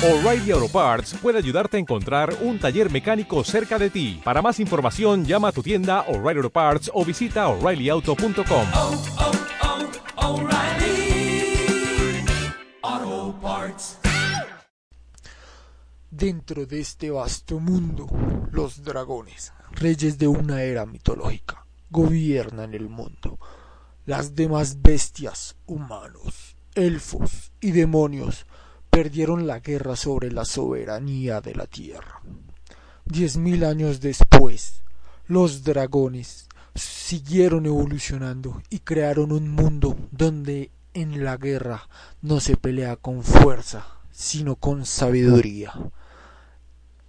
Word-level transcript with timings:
O'Reilly 0.00 0.52
Auto 0.52 0.68
Parts 0.68 1.14
puede 1.20 1.38
ayudarte 1.38 1.76
a 1.76 1.80
encontrar 1.80 2.32
un 2.42 2.60
taller 2.60 2.88
mecánico 2.88 3.42
cerca 3.42 3.80
de 3.80 3.90
ti. 3.90 4.20
Para 4.22 4.40
más 4.40 4.60
información, 4.60 5.24
llama 5.24 5.48
a 5.48 5.52
tu 5.52 5.60
tienda 5.60 6.02
O'Reilly 6.02 6.38
Auto 6.38 6.50
Parts 6.50 6.88
o 6.94 7.04
visita 7.04 7.48
oreillyauto.com. 7.48 8.66
oh, 8.76 9.02
oh, 12.92 13.38
Parts. 13.42 13.98
Dentro 16.08 16.64
de 16.64 16.78
este 16.78 17.10
vasto 17.10 17.58
mundo, 17.58 18.06
los 18.52 18.84
dragones, 18.84 19.52
reyes 19.72 20.16
de 20.16 20.28
una 20.28 20.62
era 20.62 20.86
mitológica, 20.86 21.66
gobiernan 21.90 22.72
el 22.72 22.88
mundo. 22.88 23.40
Las 24.06 24.36
demás 24.36 24.80
bestias, 24.80 25.56
humanos, 25.66 26.56
elfos 26.76 27.50
y 27.60 27.72
demonios 27.72 28.46
perdieron 28.90 29.46
la 29.46 29.60
guerra 29.60 29.96
sobre 29.96 30.30
la 30.32 30.44
soberanía 30.44 31.40
de 31.40 31.54
la 31.54 31.66
tierra. 31.66 32.20
Diez 33.04 33.36
mil 33.36 33.64
años 33.64 34.00
después, 34.00 34.82
los 35.26 35.64
dragones 35.64 36.48
siguieron 36.74 37.66
evolucionando 37.66 38.62
y 38.70 38.80
crearon 38.80 39.32
un 39.32 39.50
mundo 39.50 39.96
donde 40.10 40.70
en 40.94 41.24
la 41.24 41.36
guerra 41.36 41.88
no 42.22 42.40
se 42.40 42.56
pelea 42.56 42.96
con 42.96 43.22
fuerza, 43.22 43.86
sino 44.10 44.56
con 44.56 44.84
sabiduría. 44.84 45.72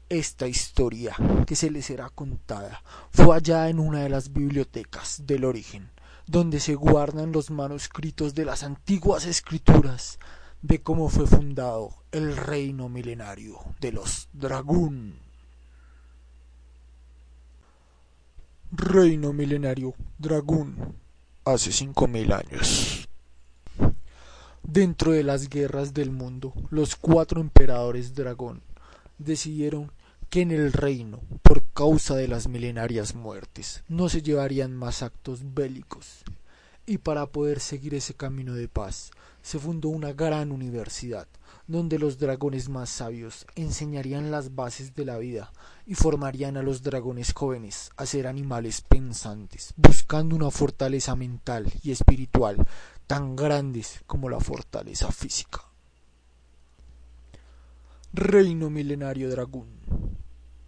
Esta 0.09 0.47
historia 0.47 1.15
que 1.45 1.55
se 1.55 1.69
les 1.69 1.85
será 1.85 2.09
contada 2.09 2.83
fue 3.11 3.35
allá 3.35 3.69
en 3.69 3.79
una 3.79 4.01
de 4.01 4.09
las 4.09 4.33
bibliotecas 4.33 5.23
del 5.25 5.45
origen, 5.45 5.91
donde 6.27 6.59
se 6.59 6.75
guardan 6.75 7.31
los 7.31 7.51
manuscritos 7.51 8.35
de 8.35 8.45
las 8.45 8.63
antiguas 8.63 9.25
escrituras 9.25 10.19
de 10.61 10.81
cómo 10.81 11.09
fue 11.09 11.25
fundado 11.25 11.95
el 12.11 12.35
reino 12.35 12.89
milenario 12.89 13.59
de 13.79 13.91
los 13.91 14.27
dragón. 14.33 15.15
Reino 18.71 19.33
milenario 19.33 19.95
dragón 20.17 20.95
hace 21.45 21.71
cinco 21.71 22.07
mil 22.07 22.31
años. 22.33 23.07
Dentro 24.63 25.13
de 25.13 25.23
las 25.23 25.49
guerras 25.49 25.93
del 25.93 26.11
mundo, 26.11 26.53
los 26.69 26.95
cuatro 26.95 27.41
emperadores 27.41 28.13
dragón 28.13 28.61
decidieron 29.17 29.91
que 30.29 30.41
en 30.41 30.51
el 30.51 30.73
reino, 30.73 31.21
por 31.41 31.63
causa 31.73 32.15
de 32.15 32.27
las 32.27 32.47
milenarias 32.47 33.15
muertes, 33.15 33.83
no 33.87 34.09
se 34.09 34.21
llevarían 34.21 34.75
más 34.75 35.01
actos 35.01 35.41
bélicos, 35.55 36.23
y 36.89 36.97
para 36.97 37.27
poder 37.27 37.59
seguir 37.59 37.93
ese 37.93 38.15
camino 38.15 38.55
de 38.55 38.67
paz, 38.67 39.11
se 39.43 39.59
fundó 39.59 39.89
una 39.89 40.11
gran 40.11 40.51
universidad, 40.51 41.27
donde 41.67 41.99
los 41.99 42.17
dragones 42.17 42.67
más 42.67 42.89
sabios 42.89 43.45
enseñarían 43.53 44.31
las 44.31 44.55
bases 44.55 44.95
de 44.95 45.05
la 45.05 45.19
vida 45.19 45.53
y 45.85 45.93
formarían 45.93 46.57
a 46.57 46.63
los 46.63 46.81
dragones 46.81 47.31
jóvenes 47.33 47.91
a 47.95 48.07
ser 48.07 48.25
animales 48.25 48.81
pensantes, 48.81 49.75
buscando 49.77 50.35
una 50.35 50.49
fortaleza 50.49 51.15
mental 51.15 51.71
y 51.83 51.91
espiritual 51.91 52.57
tan 53.05 53.35
grandes 53.35 54.01
como 54.07 54.27
la 54.27 54.39
fortaleza 54.39 55.11
física. 55.11 55.61
Reino 58.13 58.71
milenario 58.71 59.29
dragón 59.29 59.67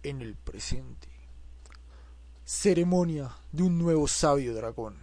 en 0.04 0.22
el 0.22 0.36
presente. 0.36 1.08
Ceremonia 2.44 3.32
de 3.50 3.64
un 3.64 3.76
nuevo 3.76 4.06
sabio 4.06 4.54
dragón. 4.54 5.01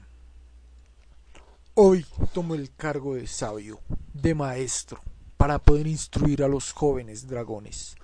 Hoy 1.82 2.06
tomo 2.34 2.56
el 2.56 2.76
cargo 2.76 3.16
de 3.16 3.26
sabio, 3.26 3.80
de 4.14 4.36
maestro, 4.36 5.00
para 5.38 5.60
poder 5.60 5.88
instruir 5.88 6.44
a 6.44 6.50
los 6.50 6.74
jóvenes 6.74 7.26
dragones, 7.26 7.96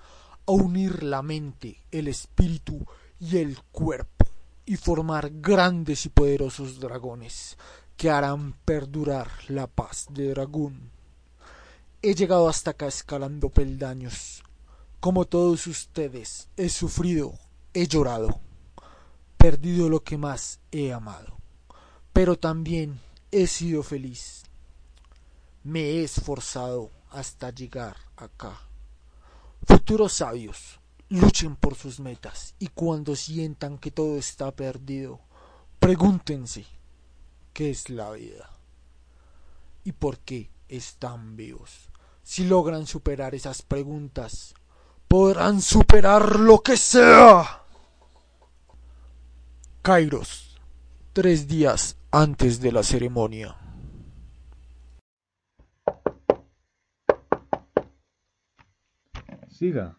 a 0.46 0.52
unir 0.52 1.02
la 1.02 1.20
mente, 1.20 1.82
el 1.90 2.08
espíritu 2.08 2.86
y 3.20 3.36
el 3.36 3.60
cuerpo, 3.72 4.24
y 4.64 4.76
formar 4.76 5.30
grandes 5.42 6.06
y 6.06 6.08
poderosos 6.08 6.80
dragones 6.80 7.58
que 7.98 8.08
harán 8.08 8.54
perdurar 8.64 9.28
la 9.48 9.66
paz 9.66 10.06
de 10.08 10.30
dragón. 10.30 10.90
He 12.00 12.14
llegado 12.14 12.48
hasta 12.48 12.70
acá 12.70 12.86
escalando 12.86 13.50
peldaños. 13.50 14.42
Como 15.00 15.26
todos 15.26 15.66
ustedes, 15.66 16.48
he 16.56 16.70
sufrido, 16.70 17.34
he 17.74 17.86
llorado, 17.86 18.40
perdido 19.36 19.90
lo 19.90 20.02
que 20.02 20.16
más 20.16 20.60
he 20.72 20.94
amado, 20.94 21.36
pero 22.14 22.38
también 22.38 23.04
he 23.30 23.46
sido 23.46 23.82
feliz. 23.82 24.44
Me 25.64 25.80
he 25.80 26.04
esforzado 26.04 26.90
hasta 27.10 27.50
llegar 27.50 27.96
acá. 28.16 28.60
Futuros 29.66 30.12
sabios, 30.12 30.78
luchen 31.08 31.56
por 31.56 31.74
sus 31.74 32.00
metas 32.00 32.54
y 32.58 32.68
cuando 32.68 33.16
sientan 33.16 33.78
que 33.78 33.90
todo 33.90 34.16
está 34.16 34.52
perdido, 34.52 35.20
pregúntense 35.78 36.66
qué 37.52 37.70
es 37.70 37.90
la 37.90 38.10
vida 38.12 38.50
y 39.84 39.92
por 39.92 40.18
qué 40.18 40.50
están 40.68 41.36
vivos. 41.36 41.88
Si 42.22 42.44
logran 42.44 42.86
superar 42.86 43.34
esas 43.34 43.62
preguntas, 43.62 44.54
podrán 45.08 45.62
superar 45.62 46.40
lo 46.40 46.60
que 46.60 46.76
sea. 46.76 47.62
Kairos, 49.82 50.45
tres 51.16 51.48
días 51.48 51.98
antes 52.12 52.60
de 52.60 52.72
la 52.72 52.82
ceremonia. 52.82 53.56
Siga. 59.48 59.96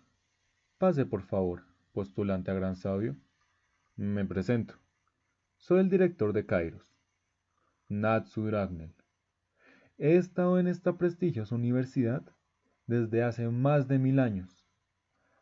Pase, 0.77 1.07
por 1.07 1.23
favor, 1.23 1.63
postulante 1.91 2.51
a 2.51 2.53
gran 2.53 2.75
sabio. 2.75 3.15
Me 3.95 4.25
presento. 4.25 4.75
Soy 5.57 5.79
el 5.79 5.89
director 5.89 6.33
de 6.33 6.45
Kairos, 6.45 6.95
Natsu 7.89 8.45
Dragnel. 8.45 8.93
He 9.97 10.17
estado 10.17 10.59
en 10.59 10.67
esta 10.67 10.99
prestigiosa 10.99 11.55
universidad 11.55 12.21
desde 12.85 13.23
hace 13.23 13.49
más 13.49 13.87
de 13.87 13.97
mil 13.97 14.19
años, 14.19 14.67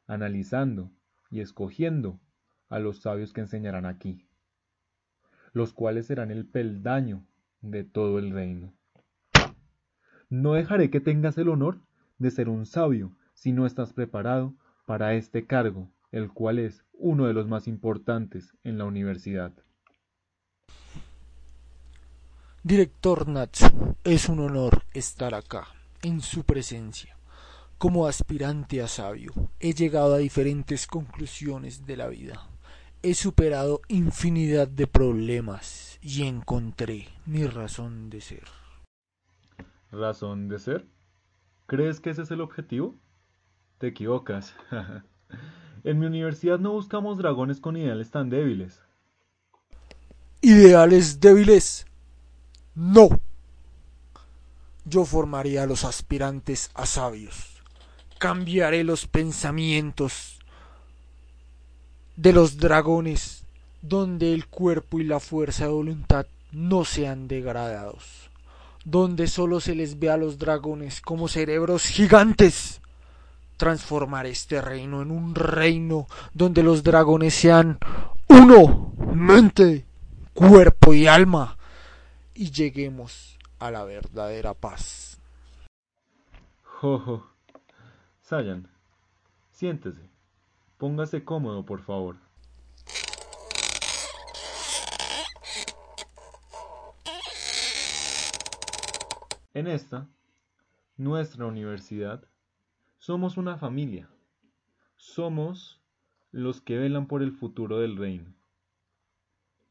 analizando 0.08 0.90
y 1.30 1.42
escogiendo 1.42 2.22
a 2.70 2.80
los 2.80 3.02
sabios 3.02 3.34
que 3.34 3.42
enseñarán 3.42 3.86
aquí, 3.86 4.26
los 5.56 5.72
cuales 5.72 6.08
serán 6.08 6.32
el 6.32 6.46
peldaño 6.46 7.26
de 7.62 7.86
todo 7.86 8.20
el 8.20 8.32
reino. 8.32 8.74
No 10.30 10.54
dejaré 10.54 10.90
que 10.90 11.00
tengas 11.00 11.38
el 11.38 11.48
honor 11.48 11.80
de 12.18 12.30
ser 12.30 12.50
un 12.50 12.66
sabio 12.66 13.16
si 13.34 13.54
no 13.54 13.66
estás 13.66 13.94
preparado 13.94 14.54
para 14.86 15.14
este 15.14 15.46
cargo, 15.46 15.90
el 16.12 16.30
cual 16.30 16.60
es 16.60 16.84
uno 16.92 17.26
de 17.26 17.34
los 17.34 17.48
más 17.48 17.70
importantes 17.70 18.54
en 18.66 18.78
la 18.78 18.84
universidad. 18.84 19.54
Director 22.62 23.30
Natsu, 23.30 23.96
es 24.04 24.28
un 24.28 24.42
honor 24.42 24.84
estar 24.94 25.36
acá, 25.36 25.68
en 26.04 26.20
su 26.20 26.44
presencia. 26.44 27.16
Como 27.78 28.08
aspirante 28.08 28.82
a 28.82 28.90
sabio, 28.90 29.32
he 29.62 29.74
llegado 29.74 30.16
a 30.16 30.18
diferentes 30.18 30.86
conclusiones 30.86 31.86
de 31.86 31.96
la 31.96 32.08
vida. 32.08 32.50
He 33.08 33.14
superado 33.14 33.82
infinidad 33.88 34.68
de 34.68 34.88
problemas 34.88 36.00
y 36.02 36.24
encontré 36.24 37.08
mi 37.28 37.46
razón 37.46 38.10
de 38.10 38.20
ser. 38.20 38.46
¿Razón 39.92 40.48
de 40.48 40.58
ser? 40.58 40.88
¿Crees 41.68 42.00
que 42.00 42.10
ese 42.10 42.24
es 42.24 42.32
el 42.32 42.42
objetivo? 42.42 42.96
Te 43.78 43.86
equivocas. 43.86 44.56
en 45.84 46.00
mi 46.00 46.08
universidad 46.08 46.58
no 46.58 46.72
buscamos 46.72 47.20
dragones 47.20 47.60
con 47.60 47.78
ideales 47.78 48.10
tan 48.10 48.32
débiles. 48.32 48.82
¿Ideales 50.42 51.20
débiles? 51.20 51.86
No. 52.74 53.10
Yo 54.84 55.06
formaré 55.06 55.60
a 55.60 55.68
los 55.68 55.86
aspirantes 55.86 56.72
a 56.74 56.88
sabios. 56.88 57.62
Cambiaré 58.18 58.84
los 58.84 59.06
pensamientos 59.06 60.35
de 62.16 62.34
los 62.34 62.58
dragones 62.58 63.44
donde 63.82 64.34
el 64.34 64.48
cuerpo 64.48 65.00
y 65.00 65.04
la 65.04 65.20
fuerza 65.20 65.66
de 65.66 65.72
voluntad 65.72 66.26
no 66.52 66.86
sean 66.86 67.28
degradados. 67.28 68.30
Donde 68.84 69.28
solo 69.28 69.60
se 69.60 69.76
les 69.76 70.00
ve 70.00 70.10
a 70.10 70.18
los 70.18 70.38
dragones 70.38 71.02
como 71.02 71.28
cerebros 71.28 71.84
gigantes. 71.84 72.82
Transformar 73.58 74.26
este 74.26 74.62
reino 74.62 75.02
en 75.02 75.12
un 75.12 75.34
reino 75.34 76.08
donde 76.34 76.62
los 76.62 76.84
dragones 76.84 77.34
sean 77.34 77.80
uno, 78.28 78.94
mente, 79.14 79.86
cuerpo 80.34 80.94
y 80.94 81.08
alma 81.08 81.58
y 82.36 82.52
lleguemos 82.52 83.40
a 83.60 83.72
la 83.72 83.84
verdadera 83.86 84.54
paz. 84.54 85.18
Jojo. 86.64 87.26
Sayan, 88.22 88.68
siéntese. 89.52 90.15
Póngase 90.78 91.24
cómodo, 91.24 91.66
por 91.66 91.82
favor. 91.82 92.18
En 99.54 99.68
esta, 99.68 100.08
nuestra 100.98 101.46
universidad, 101.46 102.24
Somos 102.98 103.38
una 103.38 103.56
familia. 103.58 104.10
Somos 104.98 105.80
los 106.32 106.60
que 106.60 106.78
velan 106.78 107.08
por 107.08 107.22
el 107.22 107.32
futuro 107.32 107.80
del 107.80 107.98
reino. 107.98 108.34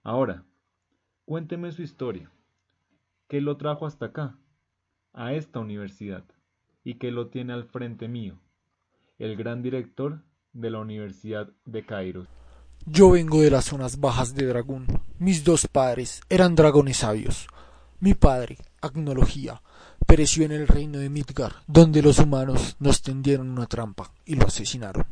Ahora, 0.05 0.45
cuénteme 1.25 1.73
su 1.73 1.83
historia. 1.83 2.31
¿Qué 3.29 3.41
lo 3.41 3.57
trajo 3.57 3.87
hasta 3.87 4.07
acá, 4.07 4.39
a 5.13 5.33
esta 5.33 5.59
universidad, 5.59 6.25
y 6.85 6.95
qué 6.95 7.11
lo 7.11 7.29
tiene 7.29 7.53
al 7.53 7.65
frente 7.65 8.07
mío, 8.09 8.39
el 9.19 9.37
gran 9.37 9.63
director 9.63 10.23
de 10.55 10.71
la 10.71 10.79
Universidad 10.79 11.49
de 11.67 11.85
Cairo? 11.85 12.27
Yo 12.87 13.11
vengo 13.11 13.43
de 13.43 13.51
las 13.51 13.67
zonas 13.67 14.01
bajas 14.01 14.35
de 14.35 14.47
Dragón. 14.47 14.87
Mis 15.19 15.45
dos 15.45 15.67
padres 15.67 16.21
eran 16.29 16.55
dragones 16.55 16.99
sabios. 16.99 17.49
Mi 18.01 18.15
padre, 18.15 18.59
Agnología, 18.81 19.63
pereció 20.07 20.45
en 20.45 20.53
el 20.53 20.69
reino 20.69 20.99
de 20.99 21.09
Midgar, 21.09 21.57
donde 21.67 22.03
los 22.03 22.19
humanos 22.19 22.77
nos 22.79 23.03
tendieron 23.03 23.49
una 23.51 23.67
trampa 23.67 24.13
y 24.25 24.35
lo 24.35 24.47
asesinaron. 24.47 25.07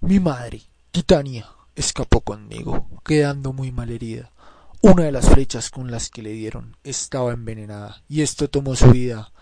Mi 0.00 0.20
madre, 0.20 0.62
Titania, 0.90 1.48
escapó 1.74 2.20
conmigo, 2.20 2.86
quedando 3.04 3.52
muy 3.52 3.72
mal 3.72 3.90
herida. 3.90 4.30
Una 4.82 5.04
de 5.04 5.12
las 5.12 5.28
flechas 5.28 5.70
con 5.70 5.90
las 5.90 6.10
que 6.10 6.22
le 6.22 6.32
dieron 6.32 6.76
estaba 6.84 7.32
envenenada 7.32 8.02
y 8.08 8.22
esto 8.22 8.48
tomó 8.48 8.76
su 8.76 8.90
vida 8.90 9.32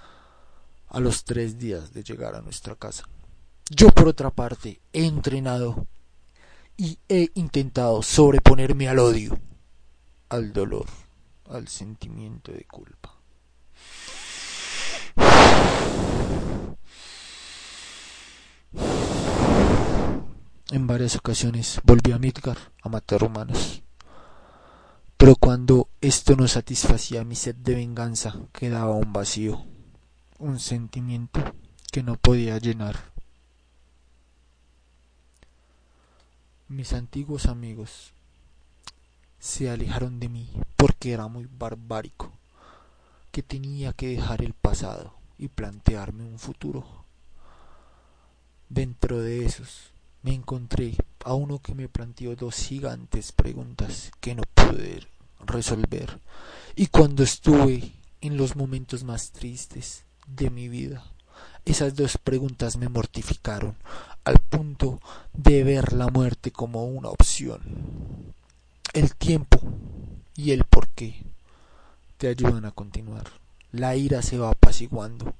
a 0.88 1.00
los 1.00 1.24
tres 1.24 1.58
días 1.58 1.92
de 1.92 2.02
llegar 2.02 2.34
a 2.34 2.42
nuestra 2.42 2.74
casa. 2.76 3.04
Yo, 3.70 3.88
por 3.88 4.08
otra 4.08 4.30
parte, 4.30 4.80
he 4.92 5.04
entrenado 5.04 5.86
y 6.76 6.98
he 7.08 7.28
intentado 7.34 8.02
sobreponerme 8.02 8.88
al 8.88 8.98
odio, 8.98 9.38
al 10.30 10.52
dolor, 10.54 10.86
al 11.50 11.68
sentimiento 11.68 12.50
de 12.50 12.64
culpa. 12.64 13.14
En 20.70 20.86
varias 20.86 21.16
ocasiones 21.16 21.80
volví 21.82 22.12
a 22.12 22.18
Midgar 22.18 22.58
a 22.82 22.88
matar 22.88 23.24
humanos. 23.24 23.82
Pero 25.18 25.34
cuando 25.36 25.88
esto 26.00 26.36
no 26.36 26.46
satisfacía 26.48 27.24
mi 27.24 27.34
sed 27.34 27.56
de 27.56 27.74
venganza, 27.74 28.34
quedaba 28.52 28.94
un 28.94 29.12
vacío, 29.12 29.64
un 30.38 30.58
sentimiento 30.58 31.40
que 31.90 32.02
no 32.02 32.16
podía 32.16 32.56
llenar. 32.58 33.17
Mis 36.70 36.92
antiguos 36.92 37.46
amigos 37.46 38.12
se 39.38 39.70
alejaron 39.70 40.20
de 40.20 40.28
mí 40.28 40.50
porque 40.76 41.12
era 41.12 41.26
muy 41.26 41.48
barbárico, 41.50 42.30
que 43.32 43.42
tenía 43.42 43.94
que 43.94 44.08
dejar 44.08 44.42
el 44.42 44.52
pasado 44.52 45.14
y 45.38 45.48
plantearme 45.48 46.24
un 46.24 46.38
futuro. 46.38 46.84
Dentro 48.68 49.18
de 49.18 49.46
esos 49.46 49.92
me 50.22 50.34
encontré 50.34 50.94
a 51.24 51.32
uno 51.32 51.58
que 51.58 51.74
me 51.74 51.88
planteó 51.88 52.36
dos 52.36 52.56
gigantes 52.56 53.32
preguntas 53.32 54.10
que 54.20 54.34
no 54.34 54.42
pude 54.52 55.08
resolver. 55.40 56.20
Y 56.76 56.88
cuando 56.88 57.22
estuve 57.22 57.94
en 58.20 58.36
los 58.36 58.56
momentos 58.56 59.04
más 59.04 59.32
tristes 59.32 60.04
de 60.26 60.50
mi 60.50 60.68
vida, 60.68 61.02
esas 61.70 61.94
dos 61.94 62.16
preguntas 62.18 62.76
me 62.76 62.88
mortificaron 62.88 63.76
al 64.24 64.38
punto 64.38 65.00
de 65.34 65.64
ver 65.64 65.92
la 65.92 66.08
muerte 66.08 66.50
como 66.50 66.84
una 66.86 67.08
opción. 67.08 68.34
El 68.94 69.14
tiempo 69.14 69.60
y 70.34 70.52
el 70.52 70.64
por 70.64 70.88
qué 70.88 71.22
te 72.16 72.28
ayudan 72.28 72.64
a 72.64 72.72
continuar. 72.72 73.24
La 73.70 73.96
ira 73.96 74.22
se 74.22 74.38
va 74.38 74.50
apaciguando. 74.50 75.34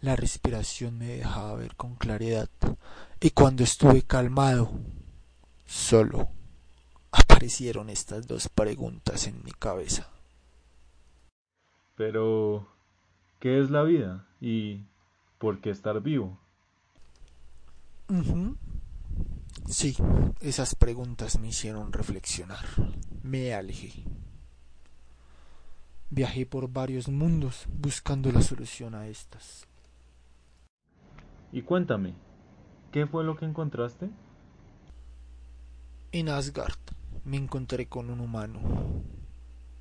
La 0.00 0.16
respiración 0.16 0.98
me 0.98 1.06
dejaba 1.06 1.54
ver 1.54 1.74
con 1.76 1.94
claridad 1.94 2.48
y 3.20 3.30
cuando 3.30 3.64
estuve 3.64 4.02
calmado, 4.02 4.70
solo 5.66 6.28
aparecieron 7.10 7.90
estas 7.90 8.26
dos 8.26 8.48
preguntas 8.48 9.26
en 9.26 9.42
mi 9.44 9.52
cabeza. 9.52 10.08
Pero, 11.96 12.68
¿qué 13.40 13.60
es 13.60 13.70
la 13.70 13.82
vida 13.82 14.26
y 14.40 14.82
por 15.38 15.60
qué 15.60 15.70
estar 15.70 16.00
vivo? 16.00 16.38
Sí, 19.68 19.96
esas 20.40 20.74
preguntas 20.74 21.38
me 21.38 21.48
hicieron 21.48 21.92
reflexionar. 21.92 22.64
Me 23.22 23.54
alejé. 23.54 24.04
Viajé 26.10 26.46
por 26.46 26.70
varios 26.70 27.08
mundos 27.08 27.66
buscando 27.68 28.32
la 28.32 28.42
solución 28.42 28.94
a 28.94 29.08
estas. 29.08 29.66
Y 31.52 31.62
cuéntame, 31.62 32.14
¿Qué 32.92 33.06
fue 33.06 33.22
lo 33.22 33.36
que 33.36 33.44
encontraste? 33.44 34.08
En 36.10 36.30
Asgard 36.30 36.78
me 37.24 37.36
encontré 37.36 37.86
con 37.86 38.08
un 38.08 38.20
humano. 38.20 39.02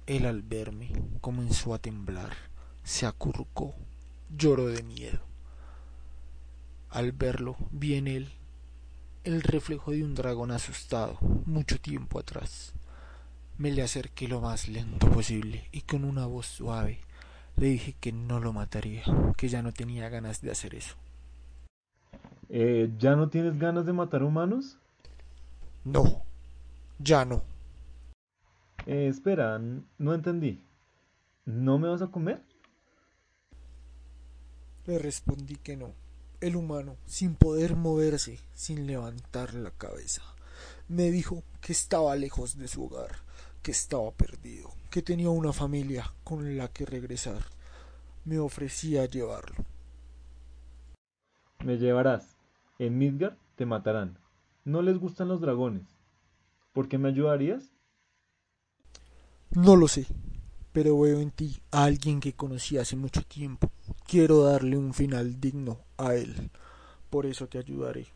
Él 0.06 0.26
al 0.26 0.42
verme 0.42 0.92
comenzó 1.22 1.74
a 1.74 1.80
temblar, 1.80 2.34
se 2.84 3.06
acurrucó, 3.06 3.76
lloró 4.30 4.68
de 4.68 4.84
miedo. 4.84 5.20
Al 6.90 7.12
verlo 7.12 7.58
vi 7.72 7.96
en 7.96 8.08
él 8.08 8.32
el 9.24 9.42
reflejo 9.42 9.92
de 9.92 10.04
un 10.04 10.16
dragón 10.16 10.52
asustado 10.52 11.18
mucho 11.46 11.80
tiempo 11.80 12.20
atrás. 12.20 12.74
Me 13.58 13.72
le 13.72 13.82
acerqué 13.82 14.28
lo 14.28 14.40
más 14.40 14.70
lento 14.70 15.10
posible 15.10 15.68
y 15.72 15.82
con 15.82 16.06
una 16.06 16.26
voz 16.26 16.46
suave 16.46 17.00
le 17.58 17.68
dije 17.68 17.96
que 18.00 18.12
no 18.12 18.40
lo 18.40 18.54
mataría, 18.54 19.04
que 19.36 19.50
ya 19.50 19.62
no 19.62 19.74
tenía 19.74 20.10
ganas 20.10 20.42
de 20.42 20.52
hacer 20.52 20.76
eso. 20.76 20.96
Eh, 22.50 22.90
¿Ya 22.98 23.16
no 23.16 23.30
tienes 23.30 23.60
ganas 23.60 23.86
de 23.86 23.94
matar 23.94 24.24
humanos? 24.24 24.78
No, 25.84 26.22
ya 27.00 27.26
no. 27.26 27.44
Eh, 28.86 29.08
espera, 29.08 29.60
no 29.98 30.14
entendí. 30.14 30.64
¿No 31.46 31.80
me 31.80 31.90
vas 31.90 32.02
a 32.02 32.08
comer? 32.08 32.42
Le 34.86 35.00
respondí 35.00 35.56
que 35.56 35.76
no. 35.76 35.94
El 36.40 36.56
humano, 36.56 36.98
sin 37.08 37.34
poder 37.34 37.76
moverse, 37.76 38.40
sin 38.54 38.86
levantar 38.86 39.56
la 39.56 39.72
cabeza, 39.72 40.22
me 40.88 41.10
dijo 41.10 41.44
que 41.62 41.72
estaba 41.72 42.16
lejos 42.16 42.58
de 42.58 42.68
su 42.68 42.86
hogar, 42.86 43.16
que 43.64 43.72
estaba 43.72 44.12
perdido, 44.12 44.70
que 44.92 45.02
tenía 45.02 45.32
una 45.32 45.52
familia 45.52 46.14
con 46.24 46.56
la 46.56 46.68
que 46.68 46.86
regresar. 46.86 47.42
Me 48.24 48.38
ofrecía 48.38 49.06
llevarlo. 49.06 49.66
Me 51.66 51.78
llevarás. 51.78 52.36
En 52.78 53.00
Midgard 53.00 53.38
te 53.56 53.66
matarán. 53.66 54.20
No 54.64 54.84
les 54.84 55.00
gustan 55.00 55.30
los 55.30 55.42
dragones. 55.42 55.88
¿Por 56.72 56.88
qué 56.88 57.00
me 57.00 57.10
ayudarías? 57.10 57.72
No 59.50 59.76
lo 59.76 59.88
sé, 59.88 60.06
pero 60.72 61.00
veo 61.00 61.20
en 61.20 61.32
ti 61.32 61.60
a 61.72 61.86
alguien 61.86 62.20
que 62.20 62.34
conocí 62.34 62.78
hace 62.78 62.96
mucho 62.96 63.24
tiempo. 63.24 63.72
Quiero 64.08 64.44
darle 64.44 64.78
un 64.78 64.94
final 64.94 65.40
digno 65.40 65.80
a 65.98 66.16
él. 66.16 66.50
Por 67.10 67.26
eso 67.26 67.48
te 67.48 67.58
ayudaré. 67.58 68.08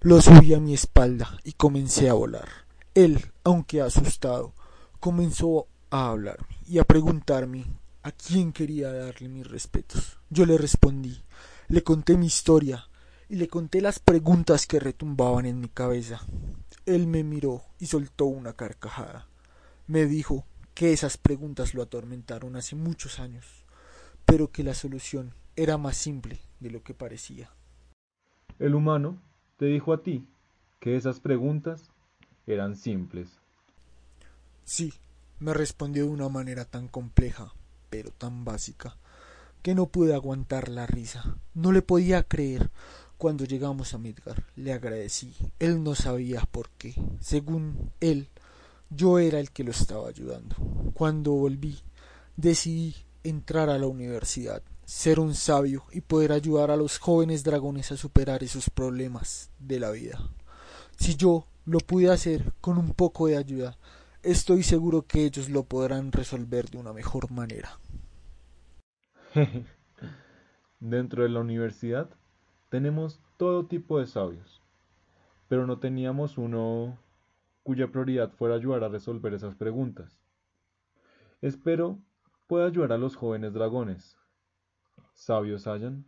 Lo 0.00 0.20
subí 0.20 0.54
a 0.54 0.60
mi 0.60 0.74
espalda 0.74 1.38
y 1.44 1.52
comencé 1.52 2.08
a 2.08 2.14
volar. 2.14 2.48
Él, 2.94 3.24
aunque 3.44 3.80
asustado, 3.80 4.54
comenzó 5.00 5.68
a 5.90 6.08
hablarme 6.08 6.56
y 6.66 6.78
a 6.78 6.84
preguntarme 6.84 7.66
a 8.02 8.12
quién 8.12 8.52
quería 8.52 8.92
darle 8.92 9.28
mis 9.28 9.46
respetos. 9.46 10.18
Yo 10.30 10.46
le 10.46 10.56
respondí 10.58 11.22
le 11.68 11.82
conté 11.82 12.16
mi 12.16 12.26
historia 12.26 12.88
y 13.28 13.34
le 13.36 13.48
conté 13.48 13.80
las 13.80 13.98
preguntas 13.98 14.66
que 14.66 14.78
retumbaban 14.78 15.46
en 15.46 15.60
mi 15.60 15.68
cabeza. 15.68 16.20
Él 16.84 17.08
me 17.08 17.24
miró 17.24 17.64
y 17.80 17.86
soltó 17.86 18.26
una 18.26 18.52
carcajada. 18.52 19.26
Me 19.88 20.06
dijo 20.06 20.44
que 20.74 20.92
esas 20.92 21.16
preguntas 21.16 21.74
lo 21.74 21.82
atormentaron 21.82 22.54
hace 22.54 22.76
muchos 22.76 23.18
años, 23.18 23.64
pero 24.26 24.50
que 24.50 24.62
la 24.62 24.74
solución 24.74 25.32
era 25.54 25.78
más 25.78 25.96
simple 25.96 26.38
de 26.60 26.70
lo 26.70 26.82
que 26.82 26.92
parecía. 26.92 27.50
El 28.58 28.74
humano 28.74 29.16
te 29.56 29.66
dijo 29.66 29.92
a 29.92 30.02
ti 30.02 30.26
que 30.80 30.96
esas 30.96 31.20
preguntas 31.20 31.90
eran 32.46 32.76
simples. 32.76 33.38
Sí, 34.64 34.92
me 35.38 35.54
respondió 35.54 36.04
de 36.04 36.10
una 36.10 36.28
manera 36.28 36.64
tan 36.64 36.88
compleja, 36.88 37.54
pero 37.88 38.10
tan 38.10 38.44
básica, 38.44 38.96
que 39.62 39.74
no 39.74 39.86
pude 39.86 40.14
aguantar 40.14 40.68
la 40.68 40.86
risa. 40.86 41.38
No 41.54 41.72
le 41.72 41.82
podía 41.82 42.22
creer. 42.22 42.70
Cuando 43.18 43.44
llegamos 43.46 43.94
a 43.94 43.98
Midgar, 43.98 44.44
le 44.56 44.74
agradecí. 44.74 45.34
Él 45.58 45.82
no 45.82 45.94
sabía 45.94 46.42
por 46.42 46.68
qué. 46.70 46.94
Según 47.18 47.90
él, 48.00 48.28
yo 48.90 49.18
era 49.18 49.40
el 49.40 49.50
que 49.50 49.64
lo 49.64 49.70
estaba 49.70 50.08
ayudando. 50.08 50.56
Cuando 50.92 51.32
volví, 51.32 51.78
decidí 52.36 52.94
entrar 53.28 53.70
a 53.70 53.78
la 53.78 53.86
universidad, 53.86 54.62
ser 54.84 55.18
un 55.20 55.34
sabio 55.34 55.84
y 55.92 56.00
poder 56.00 56.32
ayudar 56.32 56.70
a 56.70 56.76
los 56.76 56.98
jóvenes 56.98 57.42
dragones 57.44 57.92
a 57.92 57.96
superar 57.96 58.42
esos 58.42 58.70
problemas 58.70 59.50
de 59.58 59.80
la 59.80 59.90
vida. 59.90 60.30
Si 60.96 61.16
yo 61.16 61.46
lo 61.64 61.78
pude 61.78 62.10
hacer 62.10 62.52
con 62.60 62.78
un 62.78 62.92
poco 62.92 63.26
de 63.26 63.36
ayuda, 63.36 63.76
estoy 64.22 64.62
seguro 64.62 65.02
que 65.02 65.24
ellos 65.24 65.48
lo 65.48 65.64
podrán 65.64 66.12
resolver 66.12 66.70
de 66.70 66.78
una 66.78 66.92
mejor 66.92 67.30
manera. 67.30 67.78
Dentro 70.80 71.22
de 71.22 71.28
la 71.28 71.40
universidad 71.40 72.08
tenemos 72.68 73.20
todo 73.36 73.66
tipo 73.66 73.98
de 73.98 74.06
sabios, 74.06 74.62
pero 75.48 75.66
no 75.66 75.78
teníamos 75.78 76.38
uno 76.38 76.98
cuya 77.62 77.88
prioridad 77.88 78.30
fuera 78.30 78.54
ayudar 78.54 78.84
a 78.84 78.88
resolver 78.88 79.34
esas 79.34 79.56
preguntas. 79.56 80.20
Espero 81.42 81.98
pueda 82.46 82.66
ayudar 82.66 82.92
a 82.92 82.98
los 82.98 83.16
jóvenes 83.16 83.52
dragones. 83.52 84.16
Sabios 85.14 85.66
hayan. 85.66 86.04